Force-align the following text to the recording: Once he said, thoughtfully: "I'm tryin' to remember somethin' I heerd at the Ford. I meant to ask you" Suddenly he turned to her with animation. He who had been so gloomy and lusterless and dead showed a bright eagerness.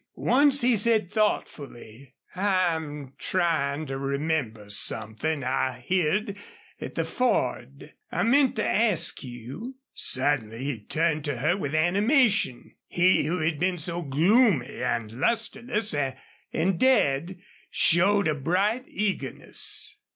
Once 0.15 0.61
he 0.61 0.75
said, 0.75 1.11
thoughtfully: 1.11 2.15
"I'm 2.35 3.13
tryin' 3.19 3.85
to 3.85 3.99
remember 3.99 4.71
somethin' 4.71 5.43
I 5.43 5.81
heerd 5.87 6.37
at 6.79 6.95
the 6.95 7.05
Ford. 7.05 7.93
I 8.11 8.23
meant 8.23 8.55
to 8.55 8.67
ask 8.67 9.23
you" 9.23 9.75
Suddenly 9.93 10.63
he 10.63 10.79
turned 10.79 11.23
to 11.25 11.37
her 11.37 11.55
with 11.55 11.75
animation. 11.75 12.73
He 12.87 13.25
who 13.25 13.41
had 13.41 13.59
been 13.59 13.77
so 13.77 14.01
gloomy 14.01 14.81
and 14.81 15.11
lusterless 15.11 15.93
and 15.93 16.79
dead 16.79 17.37
showed 17.69 18.27
a 18.27 18.33
bright 18.33 18.85
eagerness. 18.87 19.99